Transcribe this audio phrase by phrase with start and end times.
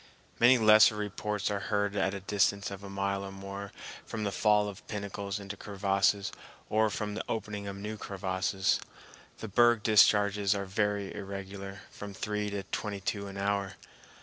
[0.39, 3.71] Many lesser reports are heard at a distance of a mile or more
[4.03, 6.31] from the fall of pinnacles into crevasses
[6.71, 8.79] or from the opening of new crevasses.
[9.37, 13.73] The berg discharges are very irregular, from three to twenty two an hour.